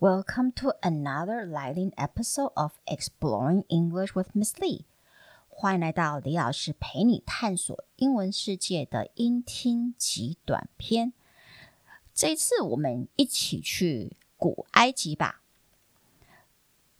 [0.00, 4.84] Welcome to another lighting episode of Exploring English with Miss Lee。
[5.48, 11.12] 欢迎来到李老师陪你探索英文世界的音听极短篇。
[12.14, 15.40] 这一次我们一起去古埃及吧。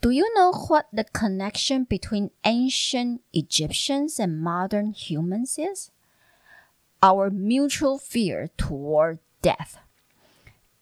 [0.01, 5.91] Do you know what the connection between ancient Egyptians and modern humans is?
[7.01, 9.77] Our mutual fear toward death.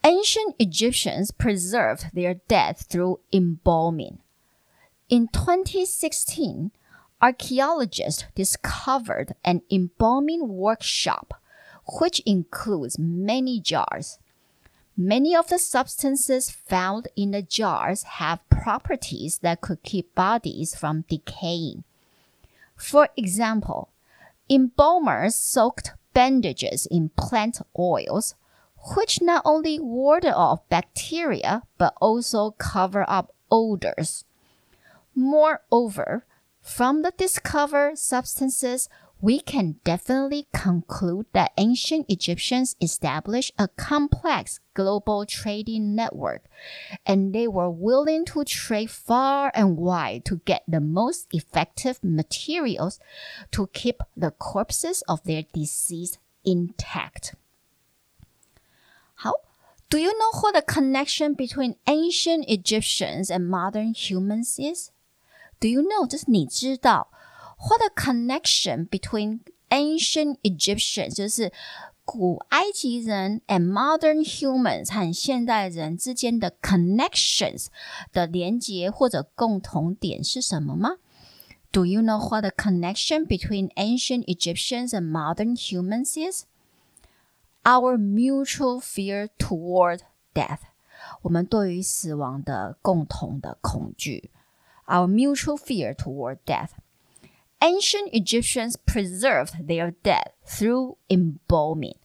[0.06, 4.20] Ancient Egyptians preserved their dead through embalming.
[5.10, 6.72] In 2016,
[7.22, 11.34] archaeologists discovered an embalming workshop
[12.00, 14.20] which includes many jars.
[14.96, 21.06] Many of the substances found in the jars have properties that could keep bodies from
[21.10, 21.84] decaying.
[22.78, 23.90] For example,
[24.50, 28.36] embalmers soaked bandages in plant oils
[28.96, 34.26] which not only ward off bacteria but also cover up odors.
[35.16, 36.26] Moreover,
[36.62, 38.90] from the discovered substances,
[39.22, 46.46] we can definitely conclude that ancient Egyptians established a complex global trading network,
[47.06, 53.00] and they were willing to trade far and wide to get the most effective materials
[53.52, 57.36] to keep the corpses of their deceased intact.
[59.19, 59.33] How?
[59.89, 64.91] Do you know what the connection between ancient Egyptians and modern humans is?
[65.61, 66.07] Do you know?
[66.07, 67.11] 就是你知道
[67.59, 71.53] what the connection between ancient Egyptians 就是
[72.05, 77.67] 古埃及人 and modern humans 和现代人之间的 connections
[78.13, 80.97] 的连接或者共同点是什么吗？
[81.73, 86.45] Do you know what the connection between ancient Egyptians and modern humans is?
[87.65, 90.01] our mutual fear toward
[90.35, 90.61] death，
[91.23, 94.31] 我们对于死亡的共同的恐惧。
[94.87, 96.71] Our mutual fear toward death.
[97.61, 101.97] Ancient Egyptians preserved their dead through embalming.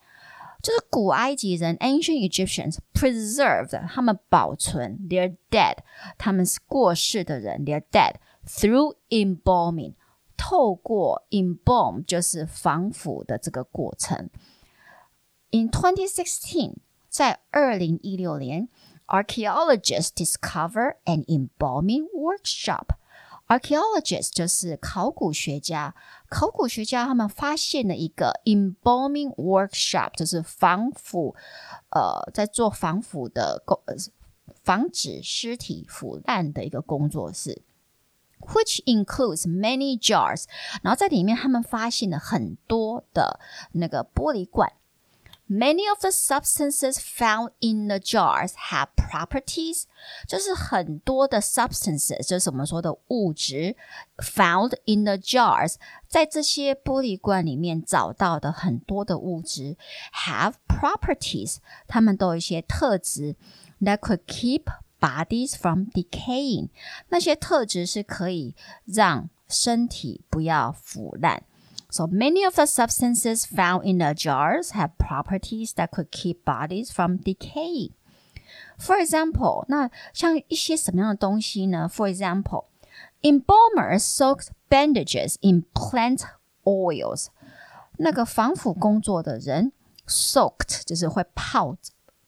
[0.62, 5.78] 就是古埃及人 （ancient Egyptians） preserved 他们保存 their dead
[6.18, 8.16] 他们过世的人 their dead
[8.46, 9.94] through embalming，
[10.38, 14.30] 透过 embalm 就是防腐的这个过程。
[15.54, 16.76] in 2016,
[17.10, 18.70] 在二零一六年，
[19.08, 22.96] archaeologists discover an embalming workshop.
[23.48, 25.96] Archaeologists 就是考古学家，
[26.30, 31.36] 考古学家他们发现了一个 embalming workshop，就是防腐，
[31.90, 33.82] 呃，在做防腐的工，
[34.62, 37.64] 防止尸体腐烂的一个工作室。
[38.42, 40.46] Which includes many jars，
[40.84, 43.40] 然后在里面他们发现了很多的
[43.72, 44.72] 那个玻璃罐。
[45.52, 49.86] Many of the substances found in the jars have properties，
[50.28, 53.76] 就是很多的 substances，就是我们说的物质，
[54.18, 55.78] found in the jars，
[56.08, 59.76] 在这些玻璃罐里面找到的很多的物质，
[60.14, 63.36] have properties，它们都有一些特质，
[63.82, 64.66] that could keep
[65.00, 66.70] bodies from decaying，
[67.08, 68.54] 那些特质是可以
[68.86, 71.42] 让身体不要腐烂。
[71.94, 76.92] So many of the substances found in the jars have properties that could keep bodies
[76.92, 77.94] from decaying.
[78.78, 81.90] For example, 那像一些什么样的东西呢？
[81.92, 82.66] For example,
[83.22, 86.22] embalmers soaked bandages in plant
[86.64, 87.28] oils.
[87.98, 89.74] 那个防腐工作的人
[90.08, 91.76] soaked 就是会泡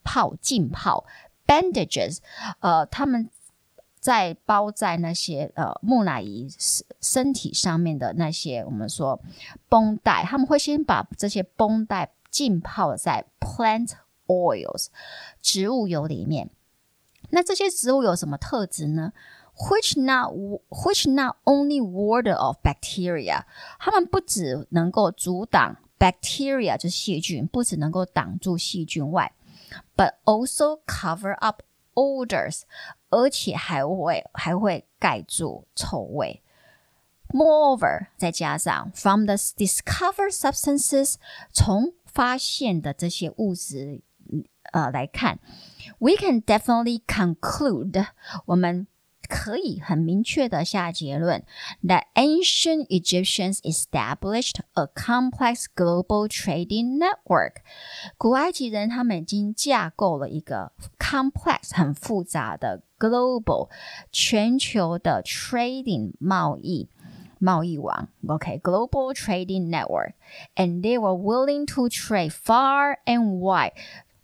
[0.03, 1.05] 泡浸泡
[1.45, 2.17] bandages，
[2.59, 3.29] 呃，他们
[4.06, 9.20] 在包在那些呃木乃伊身身体上面的那些我们说
[9.68, 13.94] 绷带，他们会先把这些绷带浸泡在 plant
[14.28, 14.86] oils
[15.42, 16.50] 植物油里面。
[17.30, 19.12] 那这些植物有什么特质呢
[19.56, 20.32] ？Which not
[20.68, 23.42] which not only water off bacteria，
[23.80, 29.32] 它们不只能够阻挡 bacteria 就是细菌，不只能够挡住细菌外
[29.96, 31.62] ，but also cover up
[31.94, 32.60] odors，
[33.15, 36.41] 而且还会还会盖住臭味。
[37.29, 41.15] Moreover，再加上 from the discovered substances，
[41.53, 44.01] 从发现的这些物质
[44.73, 45.39] 呃来看，
[45.99, 48.07] we can definitely conclude
[48.47, 48.85] 我们
[49.29, 51.45] 可以很明确的下结论，
[51.83, 57.61] that ancient Egyptians established a complex global trading network。
[58.17, 63.69] 古埃及人他们已经架构了一个 complex 很复杂的 global
[64.11, 66.87] 全球的 trading 贸易。
[67.43, 70.13] 贸易网，OK, trading network,
[70.55, 73.71] and they were willing to trade far and wide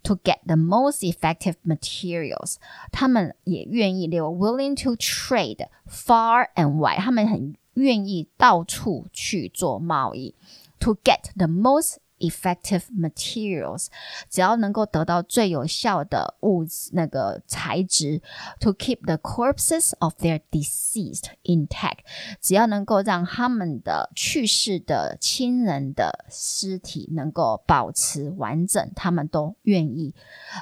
[0.03, 2.57] to get the most effective materials，
[2.91, 10.35] 他们也愿意，they were willing to trade far and wide，他们很愿意到处去做贸易，
[10.79, 13.87] to get the most effective materials，
[14.27, 18.21] 只要能够得到最有效的物质那个材质，
[18.59, 21.99] to keep the corpses of their deceased intact，
[22.41, 30.15] 只要能够让他们的去世的亲人的尸体能够保持完整，他们都愿意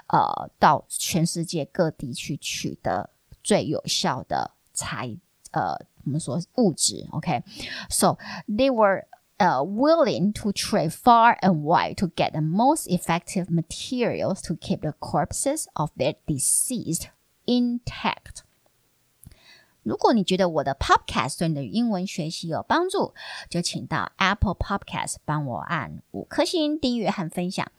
[0.08, 3.10] 呃到全世界各地去取得
[3.42, 5.16] 最有效的材
[5.52, 8.18] 呃我们说物质，OK，so、okay?
[8.48, 9.06] they were
[9.41, 14.83] uh, willing to trade far and wide to get the most effective materials to keep
[14.83, 17.09] the corpses of their deceased
[17.47, 18.45] intact.
[19.83, 23.15] 如果你觉得我的 Podcast 对你的英文学习有帮助，
[23.49, 27.71] 就请到 Apple Podcast 帮我按五颗星订阅和分享，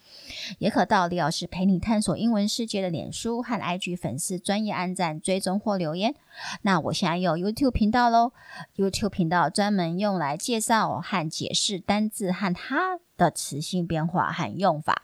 [0.58, 6.16] 也可到李老师陪你探索英文世界的脸书和 IG 粉丝专业按赞追踪或留言。
[6.64, 8.34] 那我现在有 YouTube 频道喽
[8.76, 15.04] ，YouTube 频道专门用来介绍和解释单字和它的词性变化和用法，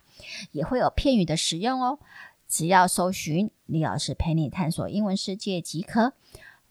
[0.52, 2.00] 也会有片语的使用哦。
[2.48, 6.14] 只要搜寻李老师陪你探索英文世界即可。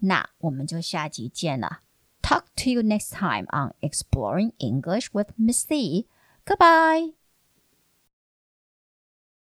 [0.00, 1.80] 那我们就下集见了。
[2.22, 6.06] Talk to you next time on Exploring English with Miss Lee.
[6.44, 7.25] Goodbye.